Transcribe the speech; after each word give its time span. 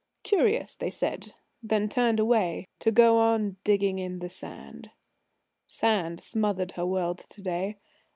"Curious," 0.23 0.75
they 0.75 0.89
said, 0.89 1.35
then 1.61 1.87
turned 1.87 2.19
away 2.19 2.65
to 2.79 2.89
go 2.91 3.17
on 3.19 3.57
digging 3.63 3.99
in 3.99 4.17
the 4.17 4.29
sand. 4.29 4.89
Sand 5.67 6.21
smothered 6.23 6.71
her 6.71 6.87
world 6.87 7.19
to 7.19 7.39
day. 7.43 7.77